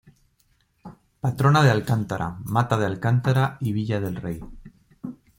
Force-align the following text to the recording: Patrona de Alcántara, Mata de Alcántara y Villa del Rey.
Patrona 1.23 1.61
de 1.63 1.69
Alcántara, 1.69 2.39
Mata 2.55 2.75
de 2.79 2.87
Alcántara 2.87 3.57
y 3.59 3.71
Villa 3.71 3.99
del 3.99 4.15
Rey. 4.15 4.41